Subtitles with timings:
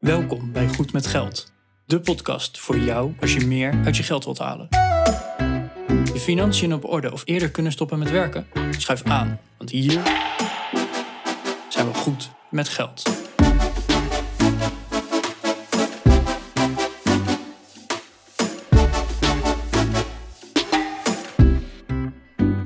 [0.00, 1.52] Welkom bij Goed met Geld,
[1.86, 4.66] de podcast voor jou als je meer uit je geld wilt halen.
[6.12, 8.46] Je financiën op orde of eerder kunnen stoppen met werken?
[8.70, 10.02] Schuif aan, want hier
[11.68, 13.02] zijn we goed met geld.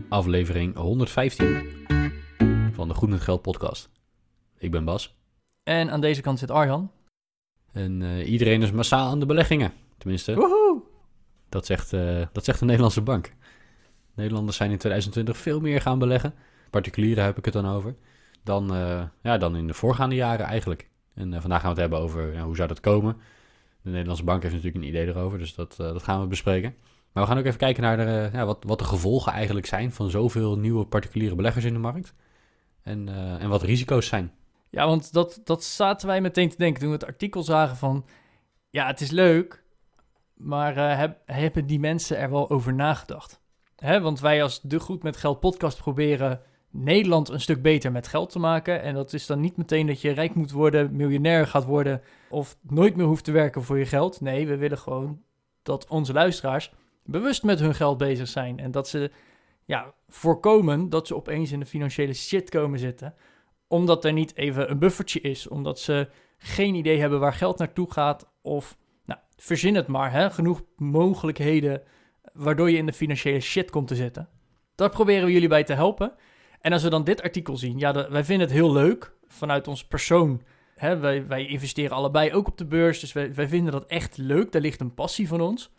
[0.09, 1.69] aflevering 115
[2.73, 3.91] van de Goed met Geld podcast.
[4.59, 5.15] Ik ben Bas
[5.63, 6.91] En aan deze kant zit Arjan.
[7.75, 9.73] En eh, iedereen is massaal aan de beleggingen.
[9.99, 10.83] Tenminste, Woehoe!
[11.49, 13.33] dat zegt, eh, dat zegt de Nederlandse bank.
[14.15, 16.35] Nederlanders zijn in 2020 veel meer gaan beleggen.
[16.71, 17.95] Particulieren heb ik het dan over.
[18.43, 20.89] Dan, eh, ja, dan in de voorgaande jaren eigenlijk.
[21.15, 23.17] En vandaag gaan we het hebben over hoe zou dat komen.
[23.83, 26.75] De Nederlandse bank heeft natuurlijk een idee erover, dus dat, dat gaan we bespreken.
[27.13, 29.93] Maar we gaan ook even kijken naar de, ja, wat, wat de gevolgen eigenlijk zijn
[29.93, 32.15] van zoveel nieuwe particuliere beleggers in de markt.
[32.83, 34.33] En, en wat de risico's zijn.
[34.75, 38.07] Ja, want dat, dat zaten wij meteen te denken toen we het artikel zagen van...
[38.71, 39.65] Ja, het is leuk,
[40.35, 43.41] maar eh, heb- hebben die mensen er wel over nagedacht?
[43.77, 48.09] Hè, want wij als De Goed Met Geld podcast proberen Nederland een stuk beter met
[48.09, 48.83] geld te maken.
[48.83, 52.03] En dat is dan niet meteen dat je rijk moet worden, miljonair gaat worden...
[52.31, 54.21] of nooit meer hoeft te werken voor je geld.
[54.21, 55.23] Nee, we willen gewoon
[55.63, 56.73] dat onze luisteraars
[57.05, 58.59] bewust met hun geld bezig zijn.
[58.59, 59.11] En dat ze
[59.65, 63.15] ja, voorkomen dat ze opeens in de financiële shit komen zitten
[63.69, 67.93] omdat er niet even een buffertje is, omdat ze geen idee hebben waar geld naartoe
[67.93, 70.31] gaat, of nou, verzin het maar, hè?
[70.31, 71.83] genoeg mogelijkheden
[72.33, 74.29] waardoor je in de financiële shit komt te zitten.
[74.75, 76.13] Daar proberen we jullie bij te helpen.
[76.61, 79.87] En als we dan dit artikel zien, ja, wij vinden het heel leuk vanuit ons
[79.87, 80.43] persoon.
[80.75, 80.99] Hè?
[80.99, 84.53] Wij, wij investeren allebei ook op de beurs, dus wij, wij vinden dat echt leuk.
[84.53, 85.73] Daar ligt een passie van ons.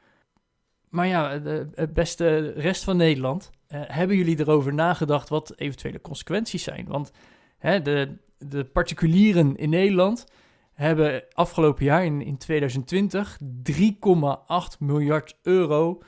[0.90, 6.64] Maar ja, de, beste rest van Nederland, eh, hebben jullie erover nagedacht wat eventuele consequenties
[6.64, 6.86] zijn?
[6.88, 7.12] Want
[7.58, 10.26] Hè, de, de particulieren in Nederland
[10.74, 13.38] hebben afgelopen jaar in, in 2020
[13.72, 16.02] 3,8 miljard euro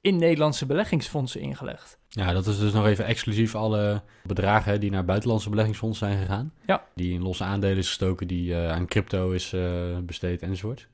[0.00, 1.98] in Nederlandse beleggingsfondsen ingelegd.
[2.08, 6.20] Ja, dat is dus nog even exclusief alle bedragen hè, die naar buitenlandse beleggingsfondsen zijn
[6.20, 6.52] gegaan.
[6.66, 6.84] Ja.
[6.94, 10.88] Die in losse aandelen is gestoken, die eh, aan crypto is eh, besteed enzovoort.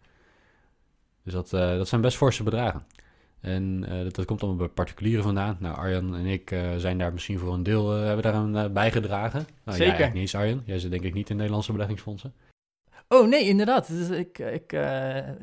[1.25, 2.83] Dus dat, eh, dat zijn best forse bedragen.
[3.41, 5.57] En eh, dat, dat komt allemaal bij particulieren vandaan.
[5.61, 9.39] Nou, Arjan en ik eh, zijn daar misschien voor een deel, eh, hebben daaraan bijgedragen.
[9.39, 9.85] Nou, Jij Zeker.
[9.87, 10.63] eigenlijk niet eens, Arjan.
[10.65, 12.35] Jij zit denk ik niet in Nederlandse beleggingsfondsen.
[13.09, 13.87] Oh nee, inderdaad.
[13.89, 14.73] Dus ik, ik,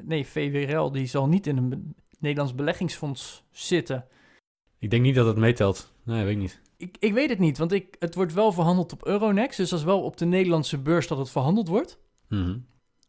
[0.04, 1.82] nee, VWRL die zal niet in een be-
[2.20, 4.06] Nederlands beleggingsfonds zitten.
[4.80, 5.92] Ik denk niet dat het meetelt.
[6.04, 6.62] Nee, weet ik niet.
[6.78, 9.58] Ik, ik weet het niet, want ik, het wordt wel verhandeld op Euronext.
[9.58, 12.00] Dus dat is wel op de Nederlandse beurs dat het verhandeld wordt.
[12.30, 12.58] Mhm.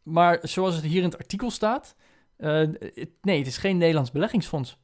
[0.03, 1.95] Maar zoals het hier in het artikel staat,
[3.21, 4.77] nee, het is geen Nederlands beleggingsfonds.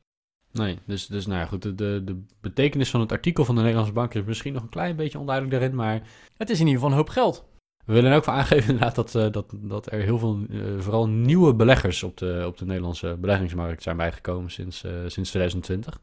[0.58, 1.62] Nee, dus, dus nou ja, goed.
[1.62, 4.96] De, de, betekenis van het artikel van de Nederlandse bank is misschien nog een klein
[4.96, 6.02] beetje onduidelijk daarin, maar
[6.38, 7.46] Het is in ieder geval een hoop geld.
[7.86, 11.08] We willen ook wel aangeven inderdaad dat, eh, dat, dat er heel veel, eh, vooral
[11.08, 16.00] nieuwe beleggers op de, op de Nederlandse beleggingsmarkt zijn bijgekomen sinds, eh, sinds 2020.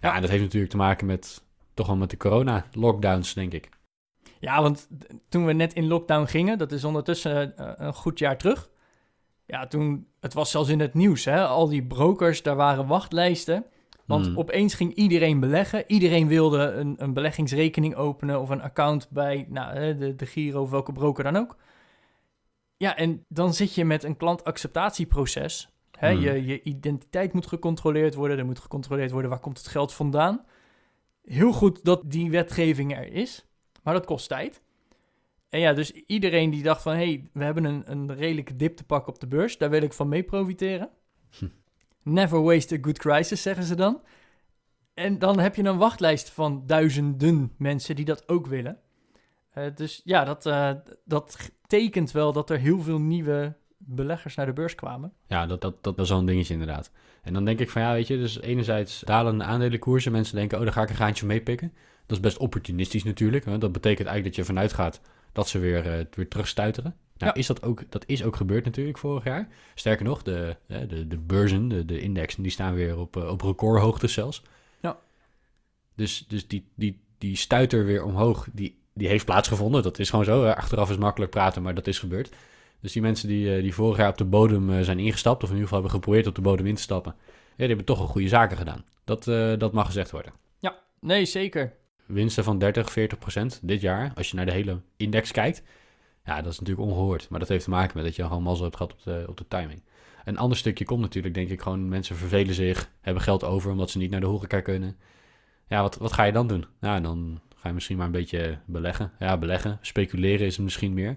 [0.00, 1.42] Ja, en dat heeft natuurlijk te maken met,
[1.74, 3.68] toch wel met de corona-lockdowns, denk ik.
[4.40, 4.88] Ja, want
[5.28, 7.52] toen we net in lockdown gingen, dat is ondertussen
[7.86, 8.70] een goed jaar terug.
[9.46, 11.46] Ja, toen, het was zelfs in het nieuws, hè.
[11.46, 13.64] Al die brokers, daar waren wachtlijsten.
[14.08, 14.38] Want Hmm.
[14.38, 15.84] opeens ging iedereen beleggen.
[15.86, 20.70] Iedereen wilde een, een beleggingsrekening openen of een account bij nou, de, de Giro of
[20.70, 21.56] welke broker dan ook.
[22.76, 25.68] Ja, en dan zit je met een klantacceptatieproces.
[25.98, 26.12] Hè?
[26.12, 26.20] Hmm.
[26.20, 28.38] Je, je identiteit moet gecontroleerd worden.
[28.38, 30.44] Er moet gecontroleerd worden waar komt het geld vandaan.
[31.24, 33.46] Heel goed dat die wetgeving er is,
[33.82, 34.62] maar dat kost tijd.
[35.48, 36.92] En ja, dus iedereen die dacht van...
[36.92, 39.58] hé, hey, we hebben een, een redelijke dip te pakken op de beurs.
[39.58, 40.90] Daar wil ik van mee profiteren.
[41.38, 41.46] Hm.
[42.02, 44.00] Never waste a good crisis, zeggen ze dan.
[44.94, 48.78] En dan heb je een wachtlijst van duizenden mensen die dat ook willen.
[49.50, 50.70] Eh, dus ja, dat, eh,
[51.04, 55.12] dat tekent wel dat er heel veel nieuwe beleggers naar de beurs kwamen.
[55.26, 56.90] Ja, dat, dat, dat was zo'n dingetje inderdaad.
[57.22, 60.12] En dan denk ik van ja, weet je, dus enerzijds dalen aandelenkoersen.
[60.12, 61.72] Mensen denken, oh, daar ga ik een gaantje mee pikken.
[62.06, 63.44] Dat is best opportunistisch natuurlijk.
[63.44, 63.58] Hè?
[63.58, 65.00] Dat betekent eigenlijk dat je vanuit gaat
[65.32, 66.96] dat ze weer, eh, weer terugstuiteren.
[67.16, 67.38] Nou, Ja.
[67.38, 69.48] is dat, ook, dat is ook gebeurd natuurlijk vorig jaar.
[69.74, 73.40] Sterker nog, de, de, de beurzen, de, de indexen, die staan weer op, eh, op
[73.40, 74.42] recordhoogtes zelfs.
[74.80, 74.98] Ja.
[75.94, 79.82] Dus, dus die, die, die stuiter weer omhoog, die, die heeft plaatsgevonden.
[79.82, 80.46] Dat is gewoon zo.
[80.46, 82.34] Achteraf is makkelijk praten, maar dat is gebeurd.
[82.80, 85.54] Dus die mensen die, eh, die vorig jaar op de bodem zijn ingestapt, of in
[85.54, 88.06] ieder geval hebben geprobeerd op de bodem in te stappen, ja, die hebben toch wel
[88.06, 88.84] goede zaken gedaan.
[89.04, 89.24] Dat,
[89.60, 90.32] dat mag gezegd worden.
[91.00, 91.72] Nee, zeker.
[92.08, 95.62] Winsten van 30, 40 procent dit jaar, als je naar de hele index kijkt,
[96.24, 97.28] ja, dat is natuurlijk ongehoord.
[97.28, 99.36] Maar dat heeft te maken met dat je gewoon mazzel hebt gehad op de, op
[99.36, 99.82] de timing.
[100.24, 103.90] Een ander stukje komt natuurlijk, denk ik, gewoon mensen vervelen zich, hebben geld over omdat
[103.90, 104.96] ze niet naar de horeca kunnen.
[105.68, 106.66] Ja, wat, wat ga je dan doen?
[106.80, 109.12] Nou, dan ga je misschien maar een beetje beleggen.
[109.18, 111.16] Ja, beleggen, speculeren is het misschien meer.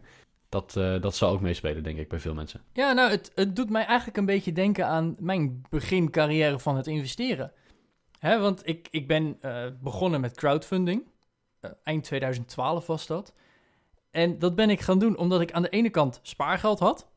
[0.49, 2.61] Dat, eh, dat zal ook meespelen, denk ik, bij veel mensen.
[2.73, 6.87] Ja, nou, het, het doet mij eigenlijk een beetje denken aan mijn begincarrière van het
[6.87, 7.51] investeren.
[8.21, 11.03] Hè, want ik, ik ben eh, begonnen met crowdfunding.
[11.59, 13.33] Eh, eind 2012 was dat.
[14.11, 17.07] En dat ben ik gaan doen omdat ik aan de ene kant spaargeld had.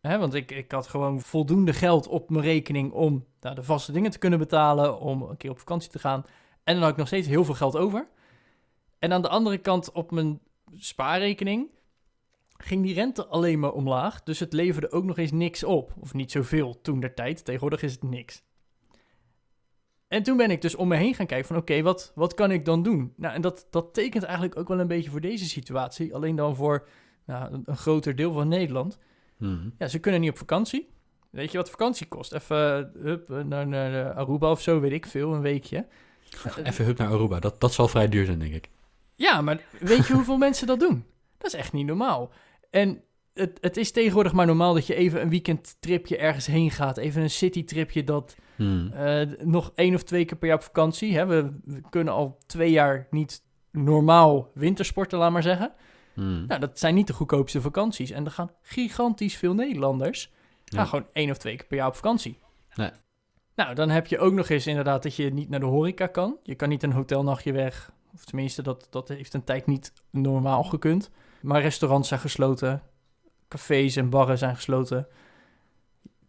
[0.00, 3.92] Hè, want ik, ik had gewoon voldoende geld op mijn rekening om nou, de vaste
[3.92, 6.24] dingen te kunnen betalen, om een keer op vakantie te gaan.
[6.64, 8.08] En dan had ik nog steeds heel veel geld over.
[8.98, 10.40] En aan de andere kant op mijn
[10.72, 11.70] spaarrekening
[12.56, 14.22] ging die rente alleen maar omlaag.
[14.22, 15.94] Dus het leverde ook nog eens niks op.
[16.00, 17.44] Of niet zoveel toen der tijd.
[17.44, 18.42] Tegenwoordig is het niks.
[20.14, 22.50] En toen ben ik dus om me heen gaan kijken van oké, wat, wat kan
[22.50, 23.12] ik dan doen?
[23.16, 26.14] Nou, en dat, dat tekent eigenlijk ook wel een beetje voor deze situatie.
[26.14, 26.86] Alleen dan voor
[27.26, 28.98] nou, een, groter deel van Nederland.
[29.36, 29.68] Mhm.
[29.78, 30.88] Ja, ze kunnen niet op vakantie.
[31.30, 32.32] Weet je wat vakantie kost?
[32.32, 35.86] Even hup, naar, naar eh, Aruba of zo, weet ik veel, een weekje.
[36.62, 37.38] Even hup naar Aruba.
[37.38, 38.70] Dat, dat zal vrij duur zijn, denk ik.
[39.14, 41.04] Ja, maar weet je hoeveel mensen dat doen?
[41.38, 42.32] Dat is echt niet normaal.
[42.70, 43.02] En
[43.32, 46.96] het, het is tegenwoordig maar normaal dat je even een weekendtripje ergens heen gaat.
[46.96, 48.92] Even een citytripje dat Mhm.
[48.92, 51.16] eh, nog één of twee keer per jaar op vakantie.
[51.16, 51.26] Hè?
[51.26, 55.72] We, we kunnen al twee jaar niet normaal wintersporten, laat maar zeggen.
[56.14, 56.46] Mhm.
[56.46, 58.10] Nou, dat zijn niet de goedkoopste vakanties.
[58.10, 60.32] En er gaan gigantisch veel Nederlanders
[60.64, 60.78] Ja.
[60.78, 62.38] gaan gewoon één of twee keer per jaar op vakantie.
[62.74, 62.90] Nee.
[63.56, 66.36] Nou, dan heb je ook nog eens inderdaad dat je niet naar de horeca kan.
[66.42, 67.92] Je kan niet een hotelnachtje weg.
[68.14, 71.10] Of tenminste, dat, dat heeft een tijd niet normaal gekund.
[71.42, 72.82] Maar restaurants zijn gesloten.
[73.48, 75.06] Cafés en barren zijn gesloten.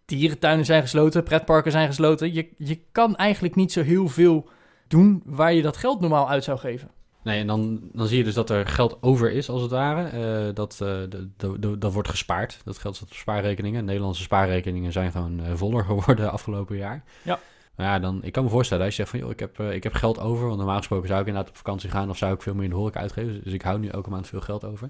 [0.05, 1.23] Dierentuinen zijn gesloten.
[1.23, 2.33] Pretparken zijn gesloten.
[2.33, 4.49] Je, je kan eigenlijk niet zo heel veel
[4.87, 6.89] doen waar je dat geld normaal uit zou geven.
[7.23, 10.07] Nee, en dan, dan zie je dus dat er geld over is, als het ware.
[10.07, 10.79] Eh, dat, eh,
[11.09, 12.59] de- de- de- dat wordt gespaard.
[12.63, 13.85] Dat geld staat op spaarrekeningen.
[13.85, 17.03] Nederlandse spaarrekeningen zijn gewoon eh, voller geworden afgelopen jaar.
[17.23, 17.39] Ja.
[17.75, 19.83] Maar ja, dan, ik kan me voorstellen, als je zegt van, joh, ik heb, ik
[19.83, 20.45] heb geld over.
[20.45, 22.69] Want normaal gesproken zou ik inderdaad op vakantie gaan of zou ik veel meer in
[22.69, 23.43] de horeca uitgeven.
[23.43, 24.89] Dus ik hou nu elke maand veel geld over.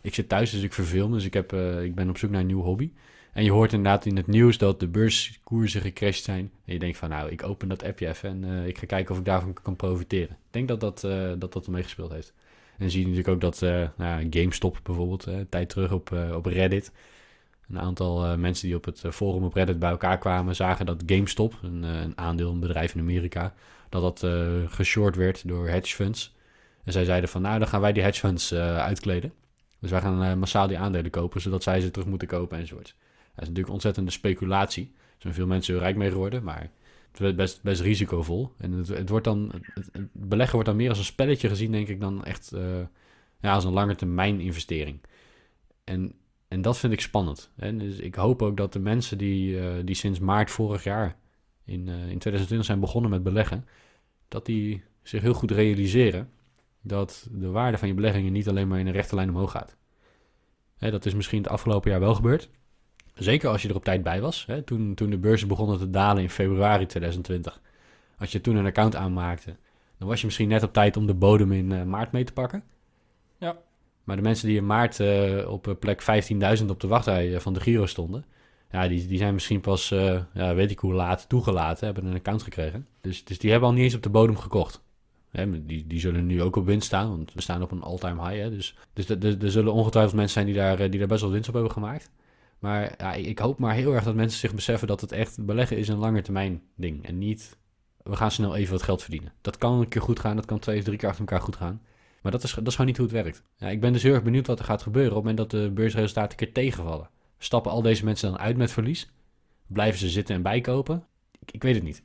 [0.00, 1.14] Ik zit thuis, dus ik verveel me.
[1.14, 1.52] Dus ik, heb,
[1.82, 2.90] ik ben op zoek naar een nieuw hobby.
[3.36, 6.50] En je hoort inderdaad in het nieuws dat de beurskoersen gecrashed zijn.
[6.64, 9.12] En je denkt van, nou, ik open dat appje even en eh, ik ga kijken
[9.12, 10.30] of ik daarvan kan profiteren.
[10.30, 12.32] Ik denk dat dat, eh dat, dat ermee heeft.
[12.78, 16.46] En zie je natuurlijk ook dat eh, nou, GameStop bijvoorbeeld, een tijd terug op, op
[16.46, 16.92] Reddit.
[17.68, 21.54] Een aantal mensen die op het forum op Reddit bij elkaar kwamen, zagen dat GameStop,
[21.62, 23.54] een, een aandeel, een bedrijf in Amerika,
[23.88, 24.32] dat dat
[24.70, 26.34] geshort werd door hedge funds.
[26.84, 29.32] En zij zeiden van, nou, dan gaan wij die hedge funds uitkleden.
[29.80, 32.94] Dus wij gaan massaal die aandelen kopen, zodat zij ze terug moeten kopen enzovoort.
[33.36, 34.92] Dat is natuurlijk ontzettende speculatie.
[34.94, 36.70] Er zijn veel mensen heel rijk mee geworden, maar
[37.10, 38.52] het werd best, best risicovol.
[38.58, 41.88] En het, het, wordt dan, het, beleggen wordt dan meer als een spelletje gezien, denk
[41.88, 42.80] ik, dan echt eh,
[43.40, 45.00] ja, als een lange termijn investering.
[45.84, 46.12] En,
[46.48, 47.50] en dat vind ik spannend.
[47.56, 47.76] Hè?
[47.76, 51.16] Dus ik hoop ook dat de mensen die, eh, die sinds maart vorig jaar
[51.64, 53.66] in, eh, in 2020 zijn begonnen met beleggen,
[54.28, 56.30] dat die zich heel goed realiseren
[56.80, 59.76] dat de waarde van je beleggingen niet alleen maar in een rechte lijn omhoog gaat.
[60.76, 62.50] Hè, dat is misschien het afgelopen jaar wel gebeurd.
[63.18, 64.44] Zeker als je er op tijd bij was.
[64.46, 64.62] Hè?
[64.62, 67.60] Toen, toen de beurzen begonnen te dalen in februari 2020.
[68.18, 69.56] Als je toen een account aanmaakte,
[69.98, 72.32] dan was je misschien net op tijd om de bodem in eh, maart mee te
[72.32, 72.64] pakken.
[73.38, 73.56] Ja.
[74.04, 76.02] Maar de mensen die in maart eh, op eh, plek
[76.60, 78.24] 15.000 op de wachtrij van de Giro stonden,
[78.70, 79.88] ja, die, die zijn misschien pas,
[80.32, 82.86] ja, weet ik hoe laat, toegelaten, hebben een account gekregen.
[83.00, 84.82] Dus, dus die hebben al niet eens op de bodem gekocht.
[85.30, 88.28] Hè, die, die zullen nu ook op winst staan, want we staan op een all-time
[88.28, 88.42] high.
[88.42, 91.48] Hè, dus dus er- zullen ongetwijfeld mensen zijn die daar, die daar best wel winst
[91.48, 92.10] op hebben gemaakt.
[92.66, 95.76] Maar ja, ik hoop maar heel erg dat mensen zich beseffen dat het echt beleggen
[95.76, 97.06] is een lange termijn ding.
[97.06, 97.56] En niet,
[98.02, 99.32] we gaan snel even wat geld verdienen.
[99.40, 101.56] Dat kan een keer goed gaan, dat kan twee of drie keer achter elkaar goed
[101.56, 101.82] gaan.
[102.22, 103.42] Maar dat is, dat is gewoon niet hoe het werkt.
[103.56, 105.60] Ja, ik ben dus heel erg benieuwd wat er gaat gebeuren op het moment dat
[105.60, 107.10] de beursresultaten een keer tegenvallen.
[107.38, 109.10] Stappen al deze mensen dan uit met verlies?
[109.66, 111.06] Blijven ze zitten en bijkopen?
[111.38, 112.02] Ik, ik weet het niet.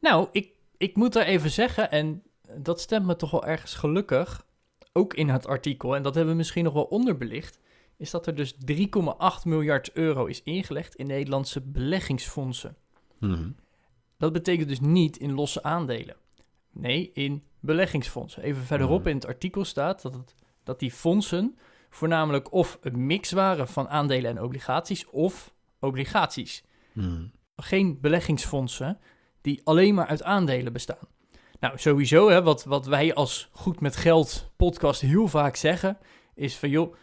[0.00, 2.22] Nou, ik, ik moet er even zeggen, en
[2.58, 4.46] dat stemt me toch wel ergens gelukkig,
[4.92, 7.58] ook in het artikel, en dat hebben we misschien nog wel onderbelicht,
[8.00, 12.76] is dat er dus 3,8 miljard euro is ingelegd in Nederlandse beleggingsfondsen.
[13.18, 13.50] Mhm.
[14.18, 16.16] Dat betekent dus niet in losse aandelen.
[16.72, 18.42] Nee, in beleggingsfondsen.
[18.42, 19.08] Even verderop Mhm.
[19.08, 21.58] in het artikel staat dat, het, dat die fondsen
[21.90, 26.64] voornamelijk of een mix waren van aandelen en obligaties of obligaties.
[26.92, 27.24] Mhm.
[27.56, 28.98] Geen beleggingsfondsen
[29.40, 31.08] die alleen maar uit aandelen bestaan.
[31.60, 35.98] Nou, sowieso, hè, wat, wat wij als Goed met Geld podcast heel vaak zeggen,
[36.34, 36.94] is van joh,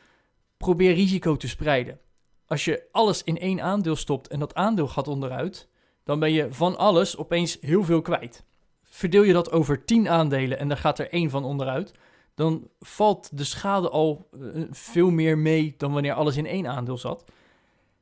[0.58, 2.00] probeer risico te spreiden.
[2.46, 5.70] Als je alles in één aandeel stopt en dat aandeel gaat onderuit,
[6.04, 8.46] dan ben je van alles opeens heel veel kwijt.
[8.90, 11.94] Verdeel je dat over 10 aandelen en daar gaat er één van onderuit,
[12.36, 16.98] dan valt de schade al eh, veel meer mee dan wanneer alles in één aandeel
[16.98, 17.24] zat.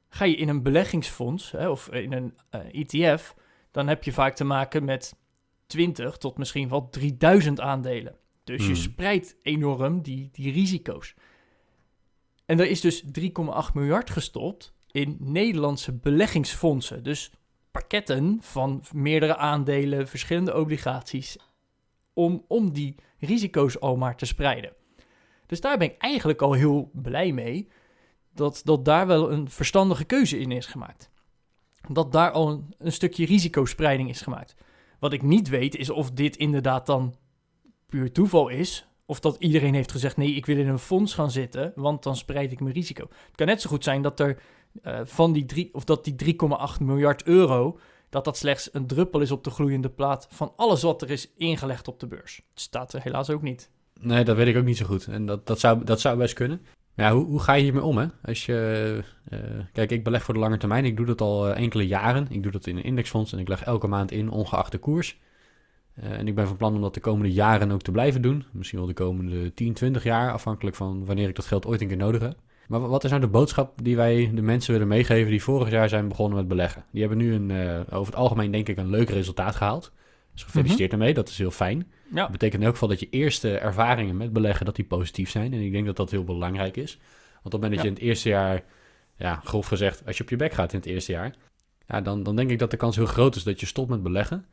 [0.09, 3.35] Ga je in een beleggingsfonds hè, of in een eh, ETF,
[3.71, 5.15] dan heb je vaak te maken met
[5.67, 8.15] 20 tot misschien wel 3000 aandelen.
[8.43, 8.75] Dus je Hmm.
[8.75, 11.13] spreidt enorm die, die risico's.
[12.45, 13.09] En er is dus 3,8
[13.73, 17.03] miljard gestopt in Nederlandse beleggingsfondsen.
[17.03, 17.31] Dus
[17.71, 21.37] pakketten van meerdere aandelen, verschillende obligaties,
[22.13, 24.73] om, om die risico's al maar te spreiden.
[25.45, 27.69] Dus daar ben ik eigenlijk al heel blij mee
[28.33, 31.09] dat, dat daar wel een verstandige keuze in is gemaakt.
[31.89, 34.55] Dat daar al een, een stukje risicospreiding is gemaakt.
[34.99, 37.15] Wat ik niet weet is of dit inderdaad dan
[37.85, 38.87] puur toeval is.
[39.05, 42.15] Of dat iedereen heeft gezegd: nee, ik wil in een fonds gaan zitten, want dan
[42.15, 43.03] spreid ik mijn risico.
[43.03, 44.37] Het kan net zo goed zijn dat er
[44.83, 46.35] uh, van die drie, of dat die
[46.77, 50.81] 3,8 miljard euro, dat dat slechts een druppel is op de gloeiende plaat van alles
[50.81, 52.35] wat er is ingelegd op de beurs.
[52.35, 53.69] Het staat er helaas ook niet.
[54.01, 55.07] Nee, dat weet ik ook niet zo goed.
[55.07, 56.61] En dat, dat, zou, dat zou best kunnen.
[56.95, 58.05] Ja, hoe, hoe ga je hiermee om, hè?
[58.23, 59.39] Als je, uh,
[59.73, 60.85] kijk, ik beleg voor de lange termijn.
[60.85, 62.27] Ik doe dat al uh, enkele jaren.
[62.29, 65.17] Ik doe dat in een indexfonds en ik leg elke maand in, ongeacht de koers.
[66.03, 68.45] Uh, en ik ben van plan om dat de komende jaren ook te blijven doen.
[68.51, 71.87] Misschien wel de komende 10, 20 jaar, afhankelijk van wanneer ik dat geld ooit een
[71.87, 72.37] keer nodig heb.
[72.67, 75.89] Maar wat is nou de boodschap die wij de mensen willen meegeven die vorig jaar
[75.89, 76.85] zijn begonnen met beleggen?
[76.91, 77.51] Die hebben nu een,
[77.91, 79.91] over het algemeen denk ik een leuk resultaat gehaald.
[80.35, 81.07] Dus gefeliciteerd mm -hmm.
[81.07, 81.91] ermee, dat is heel fijn.
[82.13, 82.21] Ja.
[82.21, 85.53] Dat betekent in elk geval dat je eerste ervaringen met beleggen, dat die positief zijn.
[85.53, 86.97] En ik denk dat dat heel belangrijk is.
[87.43, 88.63] Want op het moment dat je in het eerste jaar,
[89.17, 91.35] ja, grof gezegd, als je op je bek gaat in het eerste jaar,
[91.87, 94.03] ja, dan, dan denk ik dat de kans heel groot is dat je stopt met
[94.03, 94.45] beleggen.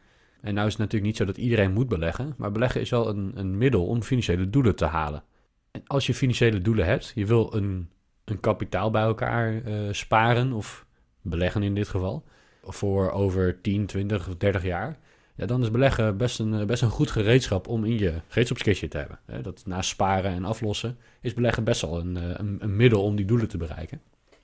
[0.43, 3.09] En nou is het natuurlijk niet zo dat iedereen moet beleggen, maar beleggen is wel
[3.09, 5.23] een, een middel om financiële doelen te halen.
[5.71, 7.89] En als je financiële doelen hebt, je wil een,
[8.25, 10.87] een kapitaal bij elkaar uh, sparen of
[11.21, 12.25] beleggen in dit geval,
[12.63, 14.99] voor over 10, 20 of 30 jaar
[15.35, 18.89] ja, dan is beleggen best een, eh, best een goed gereedschap om in je gereedschapskistje
[18.89, 19.43] te hebben.
[19.43, 23.17] Dat naast sparen en aflossen is beleggen best wel een, eh, een, een, middel om
[23.17, 24.01] die doelen te bereiken.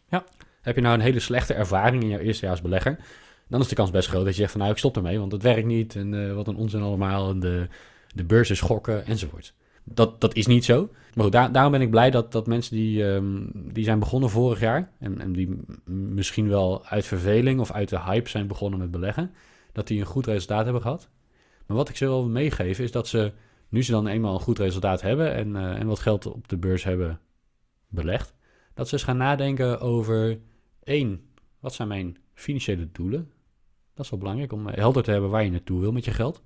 [0.08, 0.24] Ja.
[0.60, 2.98] Heb je nou een hele slechte ervaring in jouw eerstejaars belegger,
[3.48, 5.32] dan is de kans best groot dat je zegt van nou ik stop ermee, want
[5.32, 7.68] het werkt niet en uh, wat een onzin allemaal en de,
[8.14, 9.54] de beurs is schokken enzovoort.
[9.84, 10.90] Dat, dat is niet zo.
[11.14, 14.60] Maar daar, daarom ben ik blij dat, dat mensen die, um, die zijn begonnen vorig
[14.60, 18.90] jaar en, en die misschien wel uit verveling of uit de hype zijn begonnen met
[18.90, 19.30] beleggen,
[19.72, 21.08] dat die een goed resultaat hebben gehad.
[21.66, 23.32] Maar wat ik ze wil meegeven is dat ze,
[23.68, 26.56] nu ze dan eenmaal een goed resultaat hebben en, uh, en wat geld op de
[26.56, 27.20] beurs hebben
[27.88, 28.34] belegd,
[28.74, 30.38] dat ze eens gaan nadenken over
[30.82, 31.20] één,
[31.60, 33.30] wat zijn mijn financiële doelen?
[33.98, 36.42] Dat is wel belangrijk om helder te hebben waar je naartoe wil met je geld.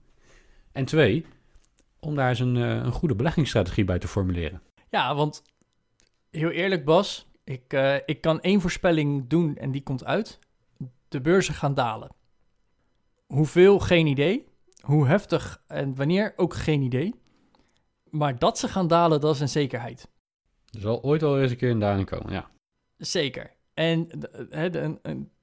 [0.73, 1.27] En twee,
[2.01, 4.63] om daar eens een, uh, een goede beleggingsstrategie bij te formuleren.
[4.91, 5.43] Ja, want
[6.31, 10.39] heel eerlijk Bas, ik, uh, ik kan één voorspelling doen en die komt uit.
[11.09, 12.11] De beurzen gaan dalen.
[13.27, 14.47] Hoeveel, geen idee.
[14.81, 17.15] Hoe heftig en wanneer, ook geen idee.
[18.11, 20.09] Maar dat ze gaan dalen, dat is een zekerheid.
[20.71, 22.51] Er zal ooit al eens een keer een daling komen, ja.
[22.97, 23.61] Zeker.
[23.83, 24.09] En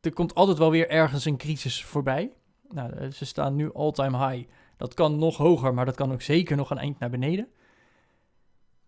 [0.01, 2.31] er komt altijd wel weer ergens een crisis voorbij.
[2.69, 4.50] Nou, ze staan nu all-time high.
[4.77, 7.48] Dat kan nog hoger, maar dat kan ook zeker nog een eind naar beneden.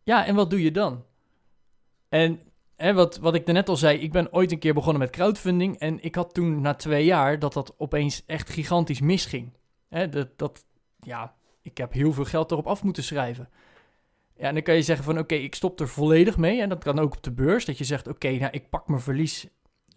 [0.04, 1.04] Ja, en wat doe je dan?
[2.10, 2.40] En
[2.76, 5.78] wat, wat ik net al zei, ik ben ooit een keer begonnen met crowdfunding.
[5.78, 9.54] En ik had toen na twee jaar dat dat opeens echt gigantisch misging.
[9.90, 10.66] Dat, dat,
[11.00, 13.50] ja, ik heb heel veel geld erop af moeten schrijven.
[14.42, 16.62] Ja, en dan kan je zeggen van oké, ik stop er volledig mee.
[16.62, 17.66] En dat kan ook op de beurs.
[17.66, 19.48] Dat je zegt oké, nou ik pak mijn verlies.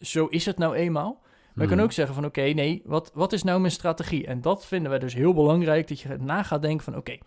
[0.01, 1.23] Zo is het nou eenmaal.
[1.23, 1.87] Maar je kan hmm.
[1.87, 4.27] ook zeggen van oké, nee, wat, wat is nou mijn strategie?
[4.27, 5.89] En dat vinden wij dus heel belangrijk.
[5.89, 7.19] Dat je na gaat denken van oké,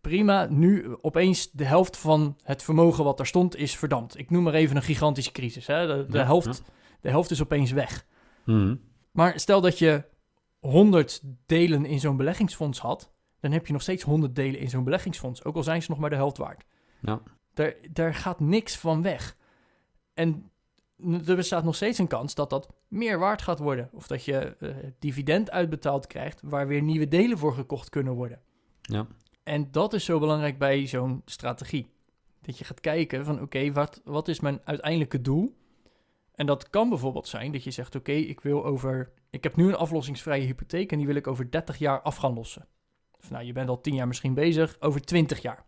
[0.00, 4.18] prima, nu opeens de helft van het vermogen wat er stond is verdampt.
[4.18, 5.66] Ik noem maar even een gigantische crisis.
[5.66, 5.86] Hè?
[5.86, 6.62] De, de helft,
[7.00, 8.06] de helft is opeens weg.
[8.44, 8.80] Hmm.
[9.12, 10.04] Maar stel dat je
[10.58, 14.84] 100 delen in zo'n beleggingsfonds had, dan heb je nog steeds 100 delen in zo'n
[14.84, 16.64] beleggingsfonds, ook al zijn ze nog maar de helft waard.
[17.00, 17.22] Ja.
[17.54, 19.36] Daar, daar gaat niks van weg.
[20.14, 20.50] En
[21.26, 23.88] er bestaat nog steeds een kans dat dat meer waard gaat worden.
[23.92, 28.40] Of dat je uh, dividend uitbetaald krijgt waar weer nieuwe delen voor gekocht kunnen worden.
[28.80, 29.06] Ja.
[29.42, 31.90] En dat is zo belangrijk bij zo'n strategie.
[32.40, 35.56] Dat je gaat kijken van oké, wat, wat is mijn uiteindelijke doel?
[36.34, 39.12] En dat kan bijvoorbeeld zijn dat je zegt oké, ik wil over...
[39.30, 42.34] Ik heb nu een aflossingsvrije hypotheek en die wil ik over 30 jaar af gaan
[42.34, 42.66] lossen.
[43.22, 45.64] Of nou, je bent al 10 jaar misschien bezig, over 20 jaar.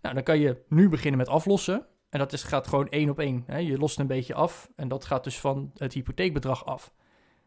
[0.00, 1.86] Nou, dan kan je nu beginnen met aflossen.
[2.08, 3.44] En dat is, gaat gewoon één op één.
[3.46, 3.58] Hè?
[3.58, 6.92] Je lost een beetje af en dat gaat dus van het hypotheekbedrag af.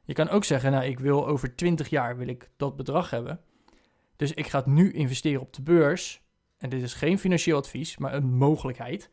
[0.03, 3.41] Je kan ook zeggen, nou, ik wil over 20 jaar wil ik dat bedrag hebben.
[4.15, 6.21] Dus ik ga nu investeren op de beurs.
[6.57, 9.09] En dit is geen financieel advies, maar een mogelijkheid.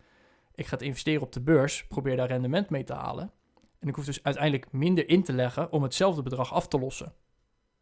[0.55, 3.33] Ik ga het investeren op de beurs, probeer daar rendement mee te halen.
[3.79, 7.15] En ik hoef dus uiteindelijk minder in te leggen om hetzelfde bedrag af te lossen.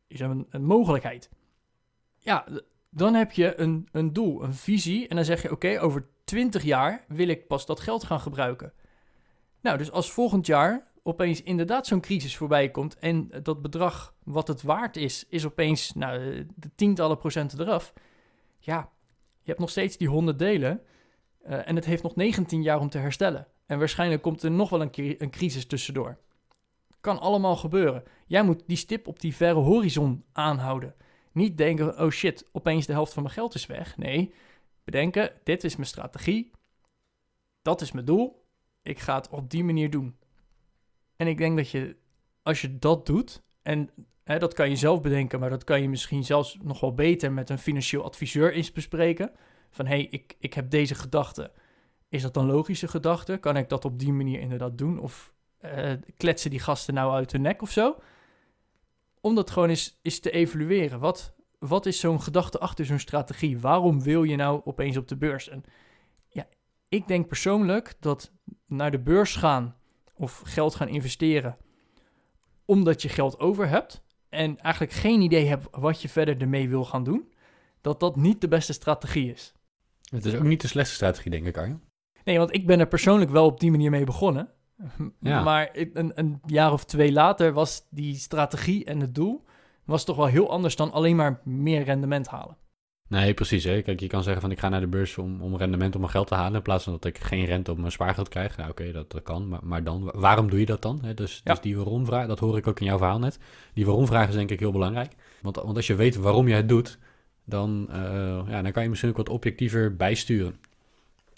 [0.07, 1.31] Is een, een mogelijkheid.
[2.23, 2.47] Ja,
[2.91, 5.09] dan heb je een, een doel, een visie.
[5.09, 8.73] En dan zeg je: Oké, over 20 jaar wil ik pas dat geld gaan gebruiken.
[9.61, 14.49] Nou, dus als volgend jaar opeens inderdaad zo'n crisis voorbij komt en dat bedrag wat
[14.49, 17.93] het waard is, is opeens nou, de tientallen procenten eraf.
[18.59, 18.91] Ja,
[19.41, 20.81] je hebt nog steeds die honderd delen.
[21.43, 23.47] Eh, en het heeft nog 19 jaar om te herstellen.
[23.67, 26.19] En waarschijnlijk komt er nog wel een, een crisis tussendoor.
[27.01, 28.03] Kan allemaal gebeuren.
[28.27, 30.95] Jij moet die stip op die verre horizon aanhouden.
[31.33, 33.97] Niet denken, oh shit, opeens de helft van mijn geld is weg.
[33.97, 34.35] Nee,
[34.85, 36.51] bedenken, dit is mijn strategie.
[37.63, 38.45] Dat is mijn doel.
[38.83, 40.17] Ik ga het op die manier doen.
[41.17, 41.97] En ik denk dat je,
[42.43, 43.91] als je dat doet, en
[44.25, 47.33] hè, dat kan je zelf bedenken, maar dat kan je misschien zelfs nog wel beter
[47.33, 49.33] met een financieel adviseur eens bespreken.
[49.71, 51.51] Van hey, ik, ik heb deze gedachte.
[52.09, 53.37] Is dat dan logische gedachte?
[53.37, 55.01] Kan ik dat op die manier inderdaad doen?
[55.01, 57.97] Of uh, kletsen die gasten nou uit hun nek of zo?
[59.23, 60.99] Om dat gewoon eens, eens te evalueren.
[60.99, 63.59] Wat, wat is zo'n gedachte achter zo'n strategie?
[63.59, 65.49] Waarom wil je nou opeens op de beurs?
[65.49, 65.65] En
[66.29, 66.49] ja,
[66.89, 68.33] ik denk persoonlijk dat
[68.67, 69.77] naar de beurs gaan
[70.15, 71.57] of geld gaan investeren
[72.65, 76.85] omdat je geld over hebt en eigenlijk geen idee hebt wat je verder ermee wil
[76.85, 77.33] gaan doen,
[77.81, 79.55] dat dat niet de beste strategie is.
[80.11, 81.83] Het is ook niet de slechtste strategie, denk ik, Arjen.
[82.25, 84.49] Nee, want ik ben er persoonlijk wel op die manier mee begonnen.
[85.21, 85.43] Ja.
[85.43, 89.45] Maar een, een, jaar of twee later was die strategie en het doel
[89.85, 92.57] was toch wel heel anders dan alleen maar meer rendement halen.
[93.09, 93.65] Nee, precies.
[93.65, 93.83] Hè?
[93.83, 96.13] Kijk, je kan zeggen van ik ga naar de beurs om, om rendement op mijn
[96.13, 96.55] geld te halen.
[96.55, 98.57] In plaats van dat ik geen rente op mijn spaargeld krijg.
[98.57, 99.49] Nou, oké, dat, dat kan.
[99.49, 100.99] Maar, maar dan, waarom doe je dat dan?
[101.03, 101.15] Hè?
[101.15, 103.39] Dus, dus die waarom-vraag, dat hoor ik ook in jouw verhaal net.
[103.75, 105.13] Die waarom-vraag is denk ik heel belangrijk.
[105.41, 106.99] Want, want als je weet waarom je het doet,
[107.45, 107.97] dan, uh,
[108.49, 110.57] ja, dan kan je misschien ook wat objectiever bijsturen.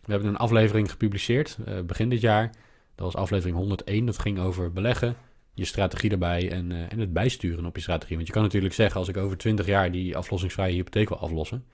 [0.04, 2.50] We hebben een aflevering gepubliceerd uh, begin dit jaar.
[2.94, 4.06] Dat was aflevering 101.
[4.06, 5.16] Dat ging over beleggen,
[5.54, 8.16] je strategie erbij en, uh, en het bijsturen op je strategie.
[8.16, 11.64] Want je kan natuurlijk zeggen, als ik over 20 jaar die aflossingsvrije hypotheek wil aflossen,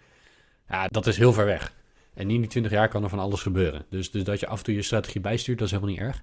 [0.68, 1.74] ja, dat is heel ver weg.
[2.14, 3.84] En in die 20 jaar kan er van alles gebeuren.
[3.90, 6.22] Dus, dus dat je af en toe je strategie bijstuurt, dat is helemaal niet erg.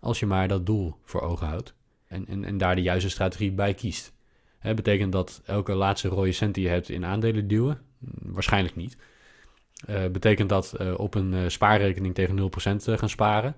[0.00, 1.74] Als je maar dat doel voor ogen houdt
[2.06, 4.12] en, en, en daar de juiste strategie bij kiest.
[4.58, 7.80] Hè, betekent dat elke laatste rode cent die je hebt in aandelen duwen?
[7.98, 8.96] Hm, waarschijnlijk niet.
[9.88, 13.56] Uh, betekent dat uh, op een spaarrekening tegen 0% gaan sparen?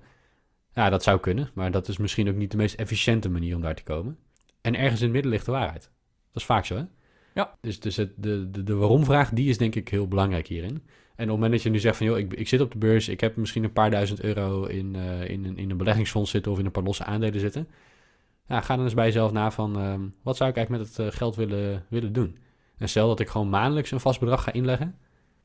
[0.75, 3.63] Ja, dat zou kunnen, maar dat is misschien ook niet de meest efficiënte manier om
[3.63, 4.19] daar te komen.
[4.61, 5.83] En ergens in het midden ligt de waarheid.
[6.33, 6.85] Dat is vaak zo, hè?
[7.35, 7.55] Ja.
[7.61, 10.83] Dus, dus het, de, de, de waarom-vraag, die is denk ik heel belangrijk hierin.
[11.15, 12.79] En op het moment dat je nu zegt van, joh, ik, ik zit op de
[12.79, 16.53] beurs, ik heb misschien een paar duizend euro in, uh, in, in een beleggingsfonds zitten
[16.53, 17.69] of in een paar losse aandelen zitten.
[18.47, 21.07] Ja, ga dan eens bij jezelf na van, uh, wat zou ik eigenlijk met het
[21.07, 22.39] uh, geld willen, willen doen?
[22.79, 24.99] En stel dat ik gewoon maandelijks een vast bedrag ga inleggen.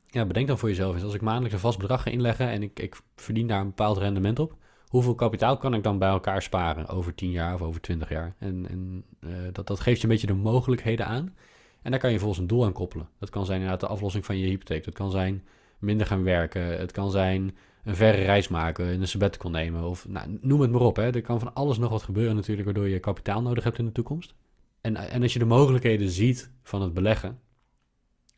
[0.06, 2.62] Ja, bedenk dan voor jezelf eens, als ik maandelijks een vast bedrag ga inleggen en
[2.62, 4.56] ik, ik verdien daar een bepaald rendement op
[4.88, 8.34] hoeveel kapitaal kan ik dan bij elkaar sparen over 10 jaar of over 20 jaar?
[8.38, 11.34] En, en uh, dat, dat geeft je een beetje de mogelijkheden aan.
[11.82, 13.08] En daar kan je volgens een doel aan koppelen.
[13.18, 14.84] Dat kan zijn inderdaad de aflossing van je hypotheek.
[14.84, 15.44] Dat kan zijn
[15.78, 16.78] minder gaan werken.
[16.78, 19.82] Het kan zijn een verre reis maken, een sabbatical nemen.
[19.82, 20.96] Of nou, noem het maar op.
[20.96, 21.12] Hè.
[21.12, 23.92] Er kan van alles nog wat gebeuren natuurlijk, waardoor je kapitaal nodig hebt in de
[23.92, 24.34] toekomst.
[24.80, 27.40] En, en als je de mogelijkheden ziet van het beleggen,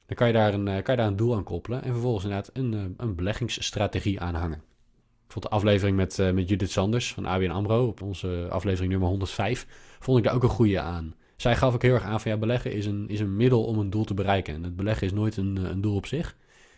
[0.06, 1.82] dan kan je daar een, kan je daar een doel aan koppelen.
[1.82, 4.62] En vervolgens inderdaad een, een beleggingsstrategie aanhangen
[5.32, 9.08] vond de aflevering met, uh, met Judith Sanders van ABN AMRO, op onze aflevering nummer
[9.08, 9.66] 105,
[10.00, 11.14] vond ik daar ook een goede aan.
[11.36, 13.78] Zij gaf ook heel erg aan van ja, beleggen is een, is een middel om
[13.78, 14.54] een doel te bereiken.
[14.54, 16.36] En het beleggen is nooit een, een doel op zich.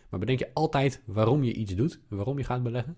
[0.08, 2.96] Maar bedenk je altijd waarom je iets doet, waarom je gaat beleggen.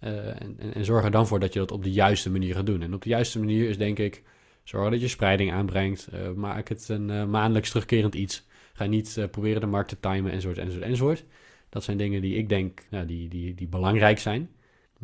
[0.00, 2.66] Uh, en, en, zorg er dan voor dat je dat op de juiste manier gaat
[2.66, 2.82] doen.
[2.82, 4.22] En op de juiste manier is denk ik,
[4.62, 6.08] zorg dat je spreiding aanbrengt.
[6.34, 8.46] Maak het een maandelijks terugkerend iets.
[8.72, 11.24] Ga niet proberen de markt te timen enzovoort, enzovoort, enzovoort.
[11.68, 14.50] Dat zijn dingen die ik denk nou, die, die, die belangrijk zijn.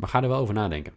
[0.01, 0.93] Maar ga er wel over nadenken.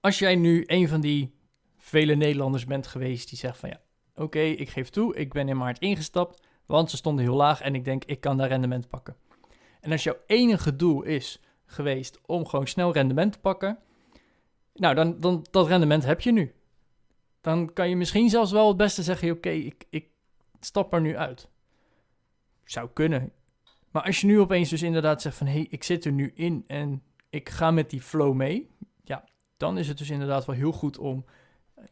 [0.00, 1.34] Als jij nu een van die
[1.78, 3.80] vele Nederlanders bent geweest die zegt van ja,
[4.14, 7.74] oké, ik geef toe, ik ben in maart ingestapt, want ze stonden heel laag en
[7.74, 9.16] ik denk ik kan daar rendement pakken.
[9.80, 13.78] En als jouw enige doel is geweest om gewoon snel rendement te pakken,
[14.74, 16.54] nou dan, dan dat rendement heb je nu.
[17.40, 20.08] Dan kan je misschien zelfs wel het beste zeggen, oké, ik, ik
[20.60, 21.48] stap er nu uit.
[22.64, 23.32] Zou kunnen.
[23.90, 26.32] Maar als je nu opeens dus inderdaad zegt van hé, hey, ik zit er nu
[26.34, 27.02] in en
[27.34, 28.70] ik ga met die flow mee,
[29.02, 29.24] ja,
[29.56, 31.24] dan is het dus inderdaad wel heel goed om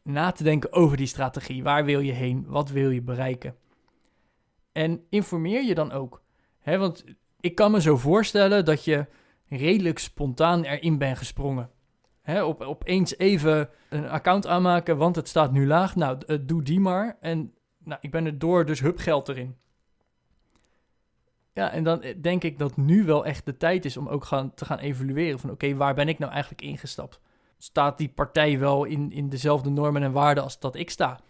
[0.02, 1.62] na te denken over die strategie.
[1.62, 2.44] Waar wil je heen?
[2.46, 3.57] Wat wil je bereiken?
[4.72, 6.22] En informeer je dan ook.
[6.59, 7.05] Hè, want
[7.40, 9.07] ik kan me zo voorstellen dat je
[9.48, 11.70] redelijk spontaan erin bent gesprongen.
[12.22, 15.96] Hè, op, opeens even een account aanmaken, want het staat nu laag.
[15.96, 17.16] Nou, uh, doe die maar.
[17.20, 19.57] En nou, ik ben er door, dus hup geld erin.
[21.54, 24.24] Ja, en dan eh, denk ik dat nu wel echt de tijd is om ook
[24.24, 27.20] gaan, te gaan evalueren van oké, waar ben ik nou eigenlijk ingestapt?
[27.58, 31.20] Staat die partij wel in, in dezelfde normen en waarden als dat ik sta?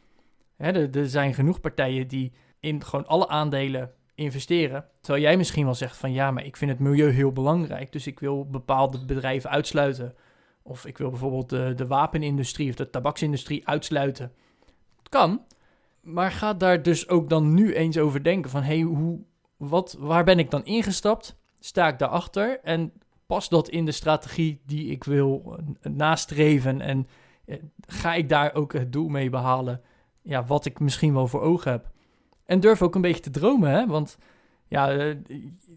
[0.57, 4.85] Hè, er, er zijn genoeg partijen die in gewoon alle aandelen investeren.
[5.01, 8.07] Terwijl jij misschien wel zegt van ja, maar ik vind het milieu heel belangrijk, dus
[8.07, 10.15] ik wil bepaalde bedrijven uitsluiten.
[10.63, 14.33] Of ik wil bijvoorbeeld de, de wapenindustrie of de tabaksindustrie uitsluiten.
[14.99, 15.43] Het kan,
[16.01, 19.21] maar ga daar dus ook dan nu eens over denken van hey, hoe,
[19.69, 21.37] wat, waar ben ik dan ingestapt?
[21.61, 22.61] Sta ik daarachter?
[22.63, 22.93] En
[23.27, 26.81] past dat in de strategie die ik wil eh, nastreven?
[26.81, 27.07] En
[27.45, 29.81] eh, ga ik daar ook het doel mee behalen?
[30.23, 31.91] Ja, wat ik misschien wel voor ogen heb.
[32.45, 33.87] En durf ook een beetje te dromen, hè?
[33.87, 34.19] Want
[34.69, 35.17] ja, eh,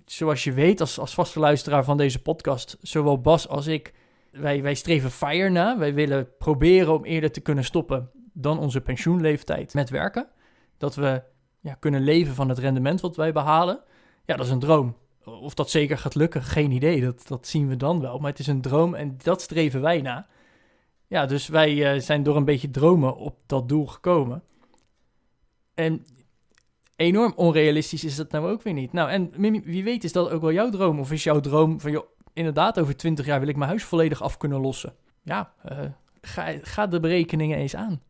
[0.06, 3.93] zoals je weet als, als vaste luisteraar van deze podcast, zowel Bas als ik,
[4.32, 5.78] wij, wij streven FIRE na.
[5.78, 10.28] Wij willen proberen om eerder te kunnen stoppen dan onze pensioenleeftijd met werken.
[10.78, 11.24] Dat we
[11.65, 13.80] ja, kunnen leven van het rendement wat wij behalen.
[14.25, 14.95] Ja, dat is een droom.
[15.23, 17.01] Of dat zeker gaat lukken, geen idee.
[17.01, 18.19] Dat, dat zien we dan wel.
[18.19, 20.28] Maar het is een droom en dat streven wij na.
[21.08, 24.43] Ja, dus wij eh, zijn door een beetje dromen op dat doel gekomen.
[25.73, 26.06] En
[26.95, 28.93] enorm onrealistisch is dat nou ook weer niet.
[28.93, 29.32] Nou, en
[29.63, 30.99] wie weet is dat ook wel jouw droom?
[30.99, 34.21] Of is jouw droom van, joh, inderdaad, over 20 jaar wil ik mijn huis volledig
[34.21, 34.95] af kunnen lossen?
[35.23, 35.80] Ja, uh,
[36.21, 38.01] ga, ga de berekeningen eens aan.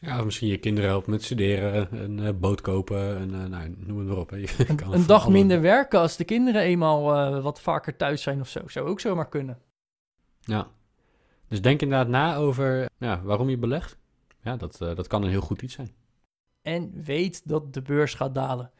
[0.00, 3.74] Ja, of misschien je kinderen helpen met studeren, een uh, boot kopen, en, uh, nou,
[3.78, 4.30] noem het maar op.
[4.36, 8.40] Je een, een dag minder werken als de kinderen eenmaal uh, wat vaker thuis zijn
[8.40, 8.68] of zo.
[8.68, 9.58] Zou ook zomaar kunnen.
[10.40, 10.68] Ja,
[11.48, 13.98] dus denk inderdaad na over ja, waarom je belegt.
[14.42, 15.92] Ja, dat, dat kan een heel goed iets zijn.
[16.62, 18.70] En weet dat de beurs gaat dalen.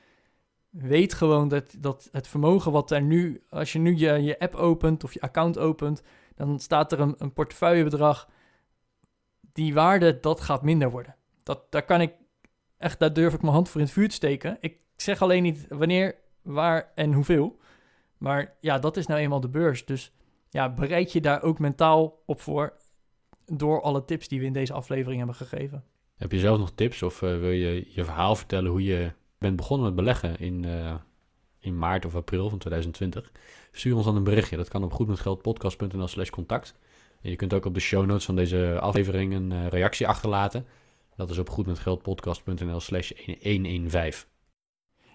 [0.70, 4.54] Weet gewoon dat, dat het vermogen wat er nu, als je nu je, je app
[4.54, 6.02] opent of je account opent,
[6.34, 8.28] dan staat er een, een portefeuillebedrag
[9.58, 11.14] die waarde, dat gaat minder worden.
[11.42, 12.12] Dat, daar kan ik
[12.76, 14.56] echt, daar durf ik mijn hand voor in het vuur te steken.
[14.60, 17.58] Ik zeg alleen niet wanneer, waar en hoeveel.
[18.18, 19.84] Maar ja, dat is nou eenmaal de beurs.
[19.84, 20.12] Dus
[20.48, 22.72] ja, bereid je daar ook mentaal op voor
[23.46, 25.84] door alle tips die we in deze aflevering hebben gegeven.
[26.16, 29.56] Heb je zelf nog tips of uh, wil je je verhaal vertellen hoe je bent
[29.56, 30.94] begonnen met beleggen in, uh,
[31.58, 33.32] in maart of april van 2020?
[33.72, 34.56] Stuur ons dan een berichtje.
[34.56, 36.74] Dat kan op goedmetgeldpodcast.nl slash contact.
[37.20, 40.66] Je kunt ook op de show notes van deze aflevering een uh, reactie achterlaten.
[41.16, 44.28] Dat is op goedmetgeldpodcast.nl slash 115.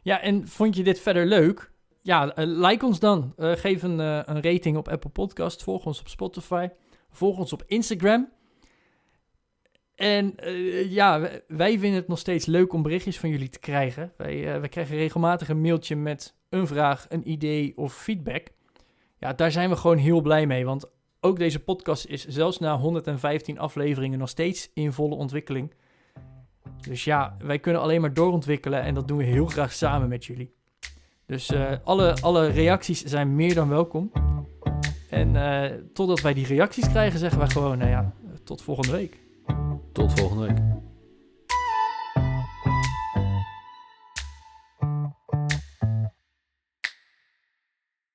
[0.01, 1.71] Ja, en vond je dit verder leuk?
[2.01, 3.33] Ja, uh, like ons dan.
[3.37, 5.63] Uh, geef een, een rating op Apple Podcast.
[5.63, 6.67] Volg ons op Spotify.
[7.09, 8.31] Volg ons op Instagram.
[9.95, 10.35] En
[10.89, 14.13] ja, wij vinden het nog steeds leuk om berichtjes van jullie te krijgen.
[14.17, 18.47] Wij, wij krijgen regelmatig een mailtje met een vraag, een idee of feedback.
[19.17, 20.65] Ja, daar zijn we gewoon heel blij mee.
[20.65, 20.91] Want
[21.23, 25.73] ook deze podcast is zelfs na 115 afleveringen nog steeds in volle ontwikkeling.
[26.81, 30.25] Dus ja, wij kunnen alleen maar doorontwikkelen en dat doen we heel graag samen met
[30.25, 30.53] jullie.
[31.25, 34.11] Dus uh, alle, alle reacties zijn meer dan welkom.
[35.09, 39.19] En uh, totdat wij die reacties krijgen, zeggen wij gewoon, nou ja, tot volgende week.
[39.91, 40.91] Tot volgende week.